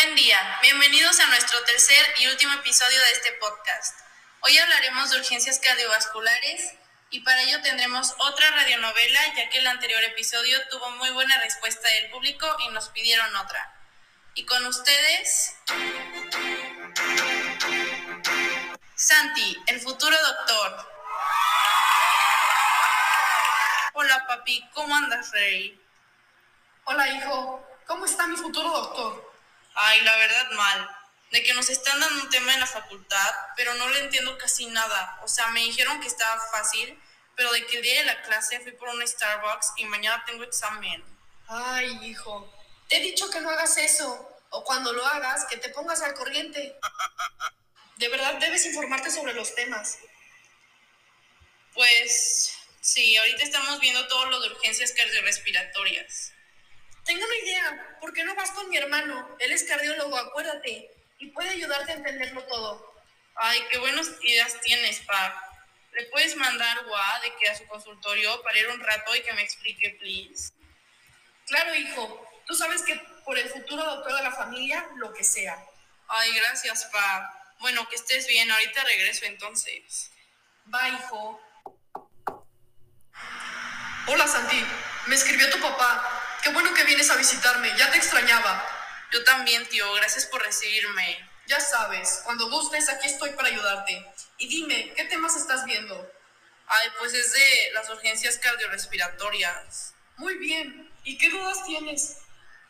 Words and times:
Buen 0.00 0.14
día, 0.14 0.38
bienvenidos 0.62 1.18
a 1.18 1.26
nuestro 1.26 1.60
tercer 1.64 2.14
y 2.20 2.28
último 2.28 2.52
episodio 2.52 3.00
de 3.00 3.10
este 3.10 3.32
podcast. 3.32 3.98
Hoy 4.42 4.56
hablaremos 4.56 5.10
de 5.10 5.18
urgencias 5.18 5.58
cardiovasculares 5.58 6.74
y 7.10 7.18
para 7.22 7.42
ello 7.42 7.60
tendremos 7.62 8.14
otra 8.18 8.48
radionovela 8.52 9.34
ya 9.34 9.50
que 9.50 9.58
el 9.58 9.66
anterior 9.66 10.00
episodio 10.04 10.56
tuvo 10.68 10.88
muy 10.90 11.10
buena 11.10 11.40
respuesta 11.40 11.88
del 11.88 12.10
público 12.12 12.46
y 12.60 12.68
nos 12.68 12.90
pidieron 12.90 13.34
otra. 13.34 13.74
Y 14.34 14.46
con 14.46 14.64
ustedes... 14.66 15.56
Santi, 18.94 19.58
el 19.66 19.80
futuro 19.80 20.16
doctor. 20.16 20.92
Hola 23.94 24.24
papi, 24.28 24.64
¿cómo 24.74 24.94
andas, 24.94 25.32
Rey? 25.32 25.84
Hola 26.84 27.08
hijo, 27.08 27.66
¿cómo 27.84 28.04
está 28.04 28.28
mi 28.28 28.36
futuro 28.36 28.70
doctor? 28.70 29.37
Ay, 29.98 30.04
la 30.04 30.16
verdad 30.16 30.50
mal. 30.52 30.90
De 31.30 31.42
que 31.42 31.52
nos 31.54 31.68
están 31.68 31.98
dando 32.00 32.22
un 32.22 32.30
tema 32.30 32.54
en 32.54 32.60
la 32.60 32.66
facultad, 32.66 33.34
pero 33.56 33.74
no 33.74 33.88
le 33.90 34.00
entiendo 34.00 34.38
casi 34.38 34.66
nada. 34.66 35.18
O 35.22 35.28
sea, 35.28 35.48
me 35.48 35.60
dijeron 35.60 36.00
que 36.00 36.06
estaba 36.06 36.40
fácil, 36.50 36.98
pero 37.36 37.52
de 37.52 37.66
que 37.66 37.76
el 37.76 37.82
día 37.82 37.98
de 38.00 38.04
la 38.06 38.22
clase 38.22 38.60
fui 38.60 38.72
por 38.72 38.88
un 38.88 39.06
Starbucks 39.06 39.72
y 39.76 39.84
mañana 39.86 40.24
tengo 40.26 40.44
examen. 40.44 41.04
Ay, 41.48 41.98
hijo, 42.04 42.52
te 42.88 42.96
he 42.96 43.00
dicho 43.00 43.28
que 43.30 43.40
no 43.40 43.50
hagas 43.50 43.76
eso. 43.76 44.24
O 44.50 44.64
cuando 44.64 44.92
lo 44.92 45.04
hagas, 45.06 45.44
que 45.46 45.58
te 45.58 45.68
pongas 45.68 46.00
al 46.00 46.14
corriente. 46.14 46.76
De 47.96 48.08
verdad 48.08 48.34
debes 48.34 48.64
informarte 48.64 49.10
sobre 49.10 49.34
los 49.34 49.54
temas. 49.54 49.98
Pues 51.74 52.54
sí, 52.80 53.16
ahorita 53.16 53.42
estamos 53.42 53.80
viendo 53.80 54.06
todo 54.08 54.26
lo 54.26 54.40
de 54.40 54.50
urgencias 54.50 54.92
cardiorrespiratorias. 54.92 56.32
Tengo 57.08 57.24
una 57.24 57.36
idea. 57.36 57.96
¿Por 58.02 58.12
qué 58.12 58.22
no 58.22 58.34
vas 58.34 58.50
con 58.50 58.68
mi 58.68 58.76
hermano? 58.76 59.34
Él 59.38 59.50
es 59.50 59.64
cardiólogo, 59.64 60.14
acuérdate. 60.18 60.90
Y 61.18 61.28
puede 61.28 61.48
ayudarte 61.48 61.92
a 61.92 61.94
entenderlo 61.94 62.44
todo. 62.44 63.02
Ay, 63.34 63.64
qué 63.70 63.78
buenas 63.78 64.10
ideas 64.20 64.60
tienes, 64.60 65.00
pa. 65.00 65.42
¿Le 65.92 66.04
puedes 66.06 66.36
mandar 66.36 66.84
WA 66.84 67.20
de 67.22 67.34
que 67.36 67.48
a 67.48 67.56
su 67.56 67.66
consultorio 67.66 68.42
para 68.42 68.58
ir 68.58 68.68
un 68.68 68.80
rato 68.80 69.16
y 69.16 69.22
que 69.22 69.32
me 69.32 69.40
explique, 69.40 69.96
please? 69.98 70.52
Claro, 71.46 71.74
hijo. 71.74 72.30
Tú 72.46 72.54
sabes 72.54 72.82
que 72.82 72.94
por 73.24 73.38
el 73.38 73.48
futuro 73.48 73.82
doctor 73.82 74.14
de 74.14 74.22
la 74.24 74.32
familia, 74.32 74.86
lo 74.96 75.10
que 75.14 75.24
sea. 75.24 75.58
Ay, 76.08 76.34
gracias, 76.34 76.84
pa. 76.92 77.54
Bueno, 77.60 77.88
que 77.88 77.96
estés 77.96 78.26
bien. 78.26 78.50
Ahorita 78.50 78.84
regreso 78.84 79.24
entonces. 79.24 80.10
Va, 80.72 80.90
hijo. 80.90 81.40
Hola, 84.08 84.28
Santi. 84.28 84.62
Me 85.06 85.14
escribió 85.14 85.48
tu 85.48 85.58
papá. 85.58 86.17
Qué 86.42 86.50
bueno 86.50 86.72
que 86.72 86.84
vienes 86.84 87.10
a 87.10 87.16
visitarme, 87.16 87.72
ya 87.76 87.90
te 87.90 87.98
extrañaba. 87.98 88.64
Yo 89.12 89.24
también, 89.24 89.66
tío, 89.68 89.92
gracias 89.94 90.26
por 90.26 90.42
recibirme. 90.42 91.28
Ya 91.46 91.58
sabes, 91.60 92.20
cuando 92.24 92.48
gustes, 92.48 92.88
aquí 92.88 93.08
estoy 93.08 93.30
para 93.30 93.48
ayudarte. 93.48 94.04
Y 94.36 94.48
dime, 94.48 94.92
¿qué 94.94 95.04
temas 95.04 95.36
estás 95.36 95.64
viendo? 95.64 96.12
Ay, 96.66 96.88
pues 96.98 97.14
es 97.14 97.32
de 97.32 97.70
las 97.72 97.88
urgencias 97.90 98.38
cardiorrespiratorias. 98.38 99.94
Muy 100.16 100.36
bien. 100.36 100.92
¿Y 101.04 101.16
qué 101.16 101.30
dudas 101.30 101.64
tienes? 101.64 102.18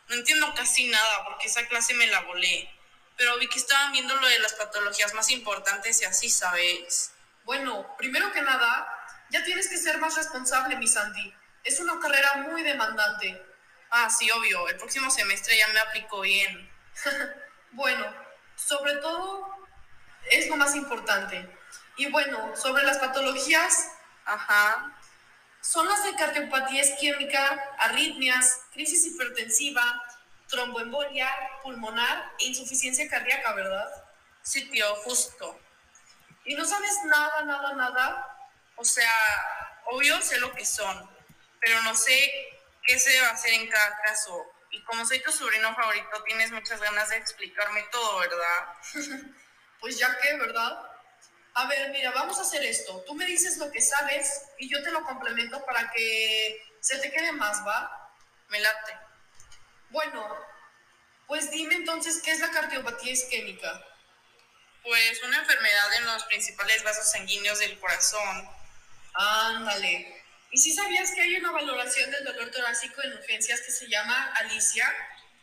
No 0.07 0.15
entiendo 0.15 0.53
casi 0.55 0.87
nada 0.87 1.25
porque 1.25 1.47
esa 1.47 1.67
clase 1.67 1.93
me 1.93 2.07
la 2.07 2.21
volé. 2.21 2.73
Pero 3.17 3.37
vi 3.37 3.47
que 3.49 3.59
estaban 3.59 3.91
viendo 3.91 4.15
lo 4.15 4.27
de 4.27 4.39
las 4.39 4.53
patologías 4.53 5.13
más 5.13 5.29
importantes 5.29 6.01
y 6.01 6.05
así, 6.05 6.29
¿sabes? 6.29 7.11
Bueno, 7.43 7.95
primero 7.97 8.31
que 8.31 8.41
nada, 8.41 8.87
ya 9.29 9.43
tienes 9.43 9.67
que 9.67 9.77
ser 9.77 9.97
más 9.97 10.15
responsable, 10.15 10.77
mi 10.77 10.87
Sandy. 10.87 11.33
Es 11.63 11.79
una 11.81 11.99
carrera 11.99 12.37
muy 12.47 12.63
demandante. 12.63 13.48
Ah, 13.89 14.09
sí, 14.09 14.29
obvio. 14.31 14.67
El 14.67 14.77
próximo 14.77 15.09
semestre 15.09 15.57
ya 15.57 15.67
me 15.69 15.79
aplico 15.79 16.21
bien. 16.21 16.69
bueno, 17.71 18.05
sobre 18.55 18.95
todo 18.97 19.47
es 20.29 20.47
lo 20.47 20.57
más 20.57 20.75
importante. 20.75 21.49
Y 21.97 22.09
bueno, 22.11 22.55
sobre 22.55 22.83
las 22.83 22.97
patologías, 22.99 23.91
ajá, 24.25 24.95
son 25.61 25.87
las 25.87 26.03
de 26.03 26.15
cardiopatía 26.15 26.83
isquémica, 26.83 27.75
arritmias, 27.79 28.61
crisis 28.71 29.05
hipertensiva, 29.07 30.01
tromboembolia 30.47 31.29
pulmonar 31.61 32.31
e 32.39 32.45
insuficiencia 32.45 33.07
cardíaca, 33.09 33.53
¿verdad? 33.53 33.87
Sí, 34.41 34.69
tío, 34.69 34.95
justo. 34.97 35.59
¿Y 36.45 36.55
no 36.55 36.65
sabes 36.65 36.97
nada, 37.05 37.43
nada, 37.43 37.73
nada? 37.73 38.37
O 38.75 38.83
sea, 38.83 39.11
obvio 39.85 40.21
sé 40.21 40.39
lo 40.39 40.53
que 40.53 40.65
son, 40.65 41.09
pero 41.59 41.81
no 41.83 41.93
sé 41.93 42.48
qué 42.83 42.99
se 42.99 43.11
debe 43.11 43.25
hacer 43.27 43.53
en 43.53 43.67
cada 43.69 43.97
caso. 44.01 44.45
Y 44.71 44.83
como 44.83 45.05
soy 45.05 45.21
tu 45.21 45.31
sobrino 45.31 45.73
favorito, 45.75 46.23
tienes 46.23 46.51
muchas 46.51 46.79
ganas 46.79 47.09
de 47.09 47.17
explicarme 47.17 47.83
todo, 47.91 48.19
¿verdad? 48.19 48.73
pues 49.79 49.97
ya 49.97 50.17
que, 50.19 50.37
¿verdad? 50.37 50.79
A 51.55 51.67
ver, 51.67 51.89
mira, 51.89 52.11
vamos 52.11 52.37
a 52.37 52.43
hacer 52.43 52.63
esto. 52.63 53.03
Tú 53.05 53.15
me 53.15 53.25
dices 53.25 53.57
lo 53.57 53.71
que 53.71 53.81
sabes 53.81 54.43
y 54.57 54.69
yo 54.69 54.81
te 54.83 54.91
lo 54.91 55.03
complemento 55.03 55.65
para 55.65 55.89
que 55.91 56.63
se 56.79 56.99
te 56.99 57.11
quede 57.11 57.31
más, 57.31 57.65
¿va? 57.65 58.13
Me 58.47 58.59
late. 58.59 58.97
Bueno, 59.89 60.37
pues 61.27 61.49
dime 61.51 61.75
entonces, 61.75 62.21
¿qué 62.23 62.31
es 62.31 62.39
la 62.39 62.51
cardiopatía 62.51 63.11
isquémica? 63.11 63.85
Pues 64.83 65.23
una 65.23 65.39
enfermedad 65.39 65.93
en 65.95 66.05
los 66.05 66.23
principales 66.25 66.83
vasos 66.83 67.11
sanguíneos 67.11 67.59
del 67.59 67.79
corazón. 67.79 68.49
Ándale. 69.13 70.18
¿Y 70.51 70.57
si 70.57 70.73
sabías 70.73 71.11
que 71.11 71.21
hay 71.21 71.35
una 71.35 71.51
valoración 71.51 72.09
del 72.09 72.23
dolor 72.23 72.49
torácico 72.49 73.03
en 73.03 73.13
urgencias 73.13 73.61
que 73.61 73.71
se 73.71 73.87
llama 73.87 74.33
Alicia? 74.35 74.91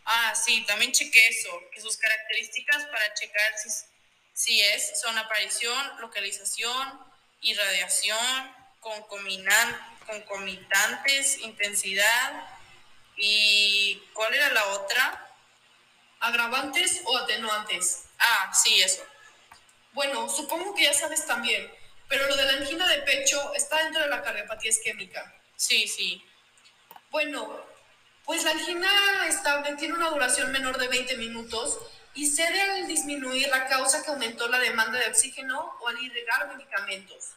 Ah, 0.04 0.34
sí, 0.34 0.64
también 0.66 0.90
chequé 0.92 1.28
eso, 1.28 1.48
que 1.72 1.80
sus 1.80 1.96
características 1.96 2.86
para 2.86 3.14
checar 3.14 3.52
si, 3.56 3.68
si 4.32 4.60
es 4.60 5.00
son 5.00 5.16
aparición, 5.16 6.00
localización, 6.00 7.00
irradiación, 7.40 8.56
concomitantes, 10.06 11.38
intensidad 11.38 12.48
y 13.16 14.02
¿cuál 14.12 14.34
era 14.34 14.52
la 14.52 14.66
otra? 14.66 15.22
Agravantes 16.20 17.02
o 17.04 17.16
atenuantes. 17.16 18.06
Ah, 18.18 18.52
sí, 18.52 18.80
eso. 18.80 19.04
Bueno, 19.92 20.28
supongo 20.28 20.74
que 20.74 20.84
ya 20.84 20.94
sabes 20.94 21.24
también 21.26 21.75
pero 22.08 22.26
lo 22.28 22.36
de 22.36 22.44
la 22.44 22.52
angina 22.58 22.86
de 22.88 23.02
pecho 23.02 23.54
está 23.54 23.82
dentro 23.84 24.02
de 24.02 24.08
la 24.08 24.22
cardiopatía 24.22 24.70
isquémica. 24.70 25.34
Sí, 25.56 25.88
sí. 25.88 26.24
Bueno, 27.10 27.64
pues 28.24 28.44
la 28.44 28.50
angina 28.50 28.90
estable 29.28 29.74
tiene 29.76 29.94
una 29.94 30.10
duración 30.10 30.52
menor 30.52 30.78
de 30.78 30.88
20 30.88 31.16
minutos 31.16 31.78
y 32.14 32.26
cede 32.26 32.60
al 32.60 32.86
disminuir 32.86 33.48
la 33.48 33.68
causa 33.68 34.02
que 34.02 34.10
aumentó 34.10 34.48
la 34.48 34.58
demanda 34.58 34.98
de 34.98 35.08
oxígeno 35.08 35.76
o 35.80 35.88
al 35.88 36.02
irrigar 36.02 36.48
medicamentos. 36.48 37.32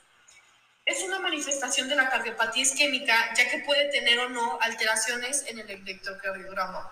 Es 0.85 1.03
una 1.03 1.19
manifestación 1.19 1.87
de 1.87 1.95
la 1.95 2.09
cardiopatía 2.09 2.63
isquémica 2.63 3.33
ya 3.35 3.49
que 3.49 3.59
puede 3.59 3.89
tener 3.91 4.19
o 4.19 4.29
no 4.29 4.57
alteraciones 4.61 5.45
en 5.47 5.59
el 5.59 5.69
electrocardiograma. 5.69 6.89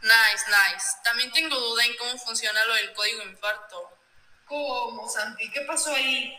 Nice, 0.00 0.44
nice. 0.48 0.86
También 1.02 1.32
tengo 1.32 1.58
duda 1.58 1.84
en 1.84 1.96
cómo 1.96 2.16
funciona 2.18 2.64
lo 2.66 2.74
del 2.74 2.92
código 2.92 3.22
infarto. 3.22 3.98
¿Cómo, 4.46 5.08
Santi? 5.08 5.50
¿Qué 5.50 5.62
pasó 5.62 5.94
ahí? 5.94 6.34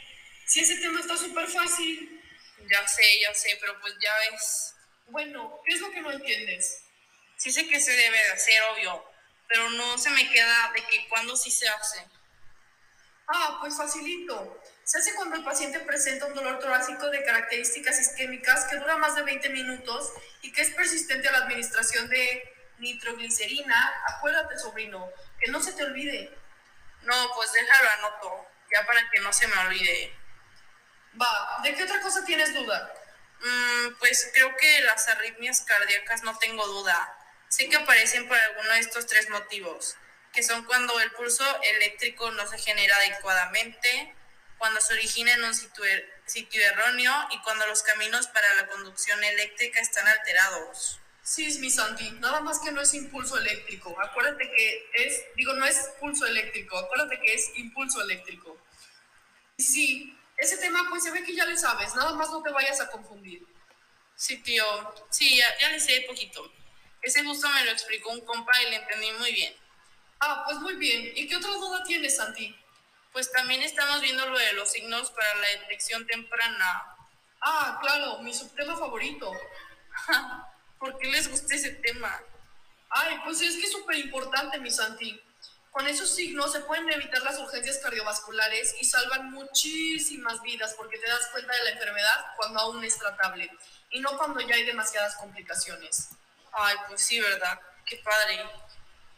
Si 0.46 0.60
ese 0.60 0.78
tema 0.78 1.00
está 1.00 1.18
súper 1.18 1.48
fácil. 1.48 2.22
Ya 2.70 2.88
sé, 2.88 3.20
ya 3.22 3.34
sé, 3.34 3.58
pero 3.60 3.80
pues 3.82 3.94
ya 4.02 4.14
ves. 4.32 4.76
Bueno, 5.08 5.60
¿qué 5.66 5.76
es 5.76 5.82
lo 5.82 5.92
que 5.92 6.02
no 6.02 6.12
entiendes? 6.12 6.84
Sí 7.38 7.52
sé 7.52 7.68
que 7.68 7.80
se 7.80 7.92
debe 7.92 8.18
de 8.18 8.32
hacer, 8.32 8.62
obvio, 8.74 9.04
pero 9.48 9.70
no 9.72 9.98
se 9.98 10.10
me 10.10 10.30
queda 10.32 10.72
de 10.74 10.84
que 10.86 11.08
cuándo 11.10 11.36
sí 11.36 11.52
se 11.52 11.68
hace. 11.68 12.08
Ah, 13.28 13.58
pues 13.60 13.76
facilito. 13.76 14.62
Se 14.84 15.00
hace 15.00 15.16
cuando 15.16 15.36
el 15.36 15.44
paciente 15.44 15.80
presenta 15.80 16.28
un 16.28 16.36
dolor 16.36 16.60
torácico 16.60 17.10
de 17.10 17.24
características 17.24 18.00
isquémicas 18.00 18.66
que 18.66 18.78
dura 18.78 18.98
más 18.98 19.16
de 19.16 19.24
20 19.24 19.50
minutos 19.50 20.14
y 20.42 20.52
que 20.52 20.62
es 20.62 20.70
persistente 20.72 21.28
a 21.28 21.32
la 21.32 21.40
administración 21.40 22.08
de 22.08 22.54
nitroglicerina. 22.78 24.04
Acuérdate, 24.08 24.60
sobrino, 24.60 25.10
que 25.40 25.52
no 25.52 25.62
se 25.62 25.74
te 25.74 25.84
olvide. 25.84 26.32
No, 27.02 27.32
pues 27.36 27.52
déjalo 27.52 27.90
anoto, 27.92 28.48
ya 28.72 28.86
para 28.86 29.10
que 29.10 29.20
no 29.22 29.34
se 29.34 29.48
me 29.48 29.58
olvide. 29.58 30.25
Va, 31.22 31.62
¿de 31.64 31.74
qué 31.76 31.84
otra 31.84 32.02
cosa 32.02 32.26
tienes 32.26 32.54
duda? 32.54 32.94
Mm, 33.40 33.96
pues 34.00 34.32
creo 34.34 34.56
que 34.58 34.82
las 34.82 35.08
arritmias 35.08 35.62
cardíacas 35.62 36.24
no 36.24 36.38
tengo 36.38 36.66
duda. 36.68 37.18
Sé 37.48 37.70
que 37.70 37.78
aparecen 37.78 38.28
por 38.28 38.38
alguno 38.38 38.70
de 38.72 38.80
estos 38.80 39.06
tres 39.06 39.30
motivos, 39.30 39.96
que 40.34 40.44
son 40.44 40.66
cuando 40.66 41.00
el 41.00 41.12
pulso 41.12 41.46
eléctrico 41.64 42.32
no 42.32 42.48
se 42.48 42.58
genera 42.58 42.96
adecuadamente, 42.98 44.16
cuando 44.58 44.82
se 44.82 44.94
origina 44.94 45.34
en 45.34 45.44
un 45.44 45.54
sitio, 45.54 45.84
sitio 46.26 46.62
erróneo 46.62 47.14
y 47.32 47.42
cuando 47.42 47.68
los 47.68 47.84
caminos 47.84 48.28
para 48.28 48.54
la 48.56 48.68
conducción 48.68 49.24
eléctrica 49.24 49.80
están 49.80 50.08
alterados. 50.08 51.00
Sí, 51.22 51.58
mi 51.60 51.72
Santi, 51.72 52.12
nada 52.20 52.40
más 52.42 52.60
que 52.60 52.72
no 52.72 52.82
es 52.82 52.94
impulso 52.94 53.38
eléctrico. 53.38 53.96
Acuérdate 54.00 54.50
que 54.52 54.90
es, 54.94 55.24
digo, 55.36 55.54
no 55.54 55.66
es 55.66 55.78
pulso 56.00 56.26
eléctrico, 56.26 56.78
acuérdate 56.78 57.20
que 57.20 57.34
es 57.34 57.52
impulso 57.56 58.02
eléctrico. 58.02 58.62
Sí, 59.58 60.18
ese 60.38 60.58
tema 60.58 60.86
pues 60.90 61.04
se 61.04 61.12
ve 61.12 61.24
que 61.24 61.36
ya 61.36 61.46
le 61.46 61.58
sabes, 61.58 61.96
nada 61.96 62.14
más 62.14 62.30
no 62.30 62.42
te 62.42 62.52
vayas 62.52 62.82
a 62.82 62.90
confundir. 62.90 63.46
Sí, 64.16 64.38
tío, 64.38 64.64
sí, 65.10 65.38
ya, 65.38 65.70
le 65.70 65.80
sé 65.80 66.06
poquito. 66.08 66.52
Ese 67.02 67.24
gusto 67.24 67.50
me 67.50 67.66
lo 67.66 67.72
explicó 67.72 68.12
un 68.12 68.22
compa 68.22 68.52
y 68.64 68.70
le 68.70 68.78
entendí 68.78 69.12
muy 69.20 69.32
bien. 69.34 69.54
Ah, 70.20 70.44
pues 70.46 70.58
muy 70.60 70.76
bien. 70.76 71.12
¿Y 71.16 71.28
qué 71.28 71.36
otra 71.36 71.52
duda 71.52 71.84
tienes, 71.84 72.16
Santi? 72.16 72.56
Pues 73.12 73.32
también 73.32 73.62
estamos 73.62 74.02
viendo 74.02 74.26
lo 74.28 74.38
de 74.38 74.54
los 74.54 74.72
signos 74.72 75.12
para 75.12 75.36
la 75.36 75.48
detección 75.60 76.08
temprana. 76.08 76.96
Ah, 77.42 77.78
claro, 77.82 78.20
mi 78.20 78.34
subtema 78.34 78.76
favorito. 78.76 79.32
¿Por 80.80 80.98
qué 80.98 81.12
les 81.12 81.30
gusta 81.30 81.56
ese 81.56 81.72
tema? 81.72 82.22
Ay, 82.90 83.20
pues 83.24 83.42
es 83.42 83.56
que 83.56 83.64
es 83.64 83.72
súper 83.72 83.98
importante, 83.98 84.60
mi 84.60 84.72
Santi. 84.72 85.22
Con 85.76 85.90
esos 85.90 86.16
signos 86.16 86.54
se 86.54 86.62
pueden 86.62 86.90
evitar 86.90 87.22
las 87.24 87.38
urgencias 87.38 87.80
cardiovasculares 87.80 88.76
y 88.80 88.86
salvan 88.86 89.30
muchísimas 89.30 90.42
vidas 90.42 90.74
porque 90.74 90.98
te 90.98 91.06
das 91.06 91.28
cuenta 91.34 91.54
de 91.54 91.66
la 91.66 91.72
enfermedad 91.72 92.26
cuando 92.38 92.62
aún 92.62 92.86
es 92.86 92.98
tratable 92.98 93.52
y 93.90 94.00
no 94.00 94.18
cuando 94.18 94.40
ya 94.40 94.56
hay 94.56 94.64
demasiadas 94.64 95.16
complicaciones. 95.16 96.12
Ay, 96.54 96.78
pues 96.88 97.06
sí, 97.06 97.20
¿verdad? 97.20 97.60
Qué 97.86 97.98
padre. 97.98 98.50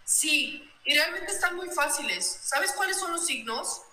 Sí, 0.03 0.67
y 0.83 0.95
realmente 0.95 1.31
están 1.31 1.55
muy 1.55 1.69
fáciles. 1.69 2.39
¿Sabes 2.41 2.71
cuáles 2.71 2.97
son 2.97 3.11
los 3.11 3.27
signos? 3.27 3.83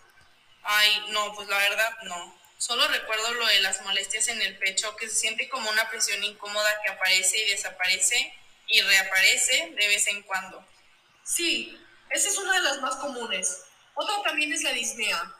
Ay, 0.62 1.04
no, 1.10 1.34
pues 1.34 1.46
la 1.48 1.58
verdad 1.58 1.90
no. 2.04 2.34
Solo 2.56 2.88
recuerdo 2.88 3.30
lo 3.34 3.46
de 3.46 3.60
las 3.60 3.82
molestias 3.82 4.28
en 4.28 4.40
el 4.40 4.56
pecho, 4.56 4.96
que 4.96 5.10
se 5.10 5.16
siente 5.16 5.50
como 5.50 5.68
una 5.68 5.90
presión 5.90 6.24
incómoda 6.24 6.80
que 6.82 6.92
aparece 6.92 7.36
y 7.40 7.50
desaparece 7.50 8.34
y 8.68 8.80
reaparece 8.80 9.74
de 9.78 9.86
vez 9.86 10.06
en 10.06 10.22
cuando. 10.22 10.66
Sí, 11.24 11.78
esa 12.10 12.28
es 12.28 12.38
una 12.38 12.52
de 12.54 12.60
las 12.60 12.80
más 12.80 12.96
comunes. 12.96 13.64
Otra 13.94 14.22
también 14.22 14.52
es 14.52 14.62
la 14.62 14.72
disnea. 14.72 15.34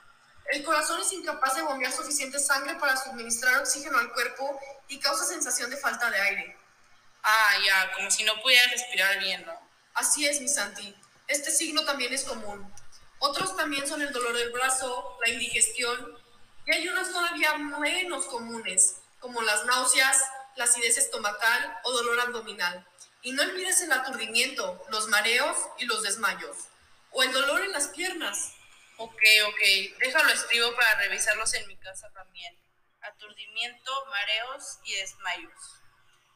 El 0.53 0.63
corazón 0.63 1.01
es 1.01 1.13
incapaz 1.13 1.55
de 1.57 1.63
bombear 1.63 1.93
suficiente 1.93 2.39
sangre 2.39 2.75
para 2.77 2.97
suministrar 2.97 3.59
oxígeno 3.61 3.99
al 3.99 4.13
cuerpo 4.13 4.59
y 4.89 4.99
causa 4.99 5.25
sensación 5.25 5.71
de 5.71 5.77
falta 5.77 6.11
de 6.11 6.21
aire. 6.21 6.57
Ah, 7.23 7.55
ya, 7.65 7.93
como 7.95 8.11
si 8.11 8.25
no 8.25 8.41
pudiera 8.43 8.71
respirar 8.71 9.19
bien, 9.19 9.45
¿no? 9.47 9.59
Así 9.95 10.27
es, 10.27 10.41
mi 10.41 10.49
Santi. 10.49 10.95
Este 11.27 11.51
signo 11.51 11.85
también 11.85 12.13
es 12.13 12.25
común. 12.25 12.71
Otros 13.19 13.57
también 13.57 13.87
son 13.89 14.03
el 14.03 14.13
dolor 14.13 14.37
del 14.37 14.53
brazo, 14.53 15.17
la 15.25 15.31
indigestión, 15.31 16.19
y 16.67 16.73
hay 16.75 16.89
unos 16.89 17.11
todavía 17.11 17.57
menos 17.57 18.27
comunes, 18.27 18.97
como 19.21 19.41
las 19.43 19.65
náuseas, 19.65 20.23
la 20.57 20.65
acidez 20.65 20.99
estomacal 20.99 21.79
o 21.85 21.93
dolor 21.93 22.21
abdominal. 22.21 22.87
Y 23.25 23.33
no 23.33 23.43
olvides 23.43 23.81
el 23.81 23.91
aturdimiento, 23.91 24.85
los 24.91 25.09
mareos 25.09 25.57
y 25.79 25.87
los 25.87 26.03
desmayos. 26.03 26.69
O 27.11 27.23
el 27.23 27.33
dolor 27.33 27.63
en 27.63 27.73
las 27.73 27.89
piernas. 27.89 28.53
Ok, 28.99 29.23
ok. 29.49 29.99
Déjalo 29.99 30.29
escribo 30.31 30.75
para 30.77 30.97
revisarlos 30.97 31.55
en 31.55 31.67
mi 31.67 31.77
casa 31.79 32.11
también. 32.13 32.55
Aturdimiento, 33.01 33.93
mareos 34.11 34.79
y 34.85 34.95
desmayos. 34.97 35.81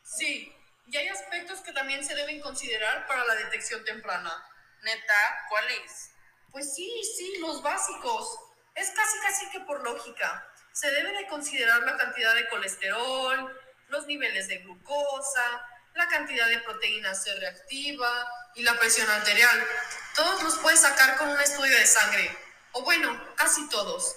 Sí, 0.02 0.50
y 0.86 0.96
hay 0.96 1.08
aspectos 1.08 1.60
que 1.60 1.72
también 1.72 2.02
se 2.02 2.14
deben 2.14 2.40
considerar 2.40 3.06
para 3.06 3.26
la 3.26 3.34
detección 3.34 3.84
temprana. 3.84 4.32
Neta, 4.80 5.44
¿cuáles? 5.50 6.12
Pues 6.50 6.74
sí, 6.74 6.90
sí, 7.18 7.36
los 7.40 7.62
básicos. 7.62 8.38
Es 8.74 8.90
casi 8.92 9.18
casi 9.20 9.50
que 9.50 9.60
por 9.60 9.84
lógica. 9.84 10.50
Se 10.72 10.90
debe 10.90 11.12
de 11.12 11.26
considerar 11.26 11.82
la 11.82 11.98
cantidad 11.98 12.34
de 12.34 12.48
colesterol, 12.48 13.60
los 13.88 14.06
niveles 14.06 14.48
de 14.48 14.58
glucosa, 14.58 15.68
la 15.98 16.06
cantidad 16.06 16.46
de 16.46 16.60
proteína 16.60 17.12
C 17.12 17.34
reactiva 17.34 18.26
y 18.54 18.62
la 18.62 18.78
presión 18.78 19.10
arterial. 19.10 19.66
Todos 20.14 20.42
los 20.44 20.58
puedes 20.58 20.80
sacar 20.80 21.18
con 21.18 21.28
un 21.28 21.40
estudio 21.40 21.76
de 21.76 21.86
sangre, 21.86 22.38
o 22.72 22.82
bueno, 22.82 23.34
casi 23.34 23.68
todos, 23.68 24.14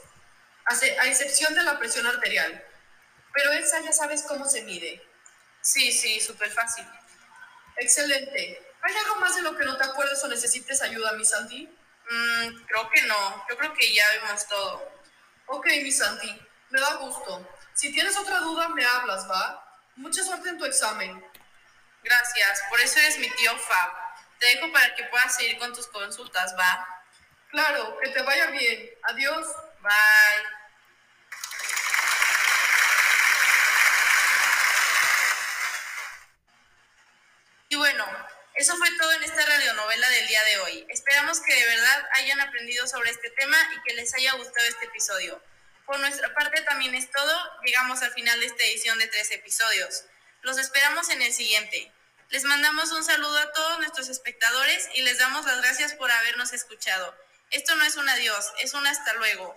a 0.65 1.07
excepción 1.07 1.55
de 1.55 1.63
la 1.63 1.79
presión 1.79 2.05
arterial. 2.05 2.63
Pero 3.33 3.51
esa 3.53 3.81
ya 3.81 3.91
sabes 3.91 4.23
cómo 4.27 4.45
se 4.45 4.61
mide. 4.61 5.03
Sí, 5.61 5.91
sí, 5.91 6.19
súper 6.19 6.51
fácil. 6.51 6.85
Excelente. 7.77 8.61
¿Hay 8.83 8.95
algo 8.97 9.15
más 9.15 9.35
de 9.35 9.41
lo 9.41 9.57
que 9.57 9.65
no 9.65 9.75
te 9.75 9.83
acuerdes 9.83 10.23
o 10.23 10.27
necesites 10.27 10.83
ayuda, 10.83 11.13
mi 11.13 11.25
Santi? 11.25 11.67
Mm, 12.09 12.63
creo 12.65 12.89
que 12.91 13.01
no. 13.03 13.45
Yo 13.49 13.57
creo 13.57 13.73
que 13.73 13.91
ya 13.93 14.05
vimos 14.21 14.47
todo. 14.47 14.87
Ok, 15.47 15.65
mi 15.81 15.91
Santi. 15.91 16.41
Me 16.69 16.79
da 16.79 16.95
gusto. 16.95 17.47
Si 17.73 17.91
tienes 17.91 18.15
otra 18.17 18.39
duda, 18.39 18.69
me 18.69 18.85
hablas, 18.85 19.27
¿va? 19.29 19.79
Mucha 19.95 20.23
suerte 20.23 20.49
en 20.49 20.57
tu 20.57 20.65
examen. 20.65 21.30
Gracias, 22.03 22.63
por 22.69 22.81
eso 22.81 22.99
eres 22.99 23.19
mi 23.19 23.29
tío 23.31 23.57
Fab. 23.57 23.91
Te 24.39 24.47
dejo 24.47 24.71
para 24.71 24.95
que 24.95 25.03
puedas 25.05 25.35
seguir 25.35 25.57
con 25.59 25.73
tus 25.73 25.87
consultas, 25.87 26.55
¿va? 26.57 27.03
Claro, 27.49 27.97
que 28.01 28.09
te 28.09 28.21
vaya 28.23 28.47
bien. 28.47 28.89
Adiós. 29.03 29.45
Bye. 29.81 30.61
Y 37.69 37.75
bueno, 37.75 38.05
eso 38.55 38.75
fue 38.77 38.87
todo 38.97 39.11
en 39.13 39.23
esta 39.23 39.45
radionovela 39.45 40.09
del 40.09 40.27
día 40.27 40.43
de 40.43 40.59
hoy. 40.59 40.85
Esperamos 40.89 41.39
que 41.41 41.53
de 41.53 41.65
verdad 41.65 42.09
hayan 42.15 42.41
aprendido 42.41 42.85
sobre 42.87 43.11
este 43.11 43.29
tema 43.31 43.57
y 43.75 43.81
que 43.83 43.93
les 43.93 44.13
haya 44.15 44.33
gustado 44.33 44.67
este 44.67 44.85
episodio. 44.85 45.41
Por 45.85 45.99
nuestra 45.99 46.33
parte 46.33 46.61
también 46.61 46.95
es 46.95 47.09
todo. 47.11 47.61
Llegamos 47.63 48.01
al 48.01 48.11
final 48.11 48.39
de 48.39 48.47
esta 48.47 48.63
edición 48.63 48.97
de 48.99 49.07
tres 49.07 49.31
episodios. 49.31 50.05
Los 50.41 50.57
esperamos 50.57 51.09
en 51.09 51.21
el 51.21 51.33
siguiente. 51.33 51.91
Les 52.29 52.43
mandamos 52.45 52.91
un 52.91 53.03
saludo 53.03 53.37
a 53.37 53.51
todos 53.51 53.79
nuestros 53.79 54.09
espectadores 54.09 54.89
y 54.95 55.03
les 55.03 55.19
damos 55.19 55.45
las 55.45 55.61
gracias 55.61 55.93
por 55.93 56.09
habernos 56.09 56.51
escuchado. 56.53 57.15
Esto 57.51 57.75
no 57.75 57.83
es 57.83 57.95
un 57.97 58.09
adiós, 58.09 58.51
es 58.63 58.73
un 58.73 58.87
hasta 58.87 59.13
luego. 59.13 59.55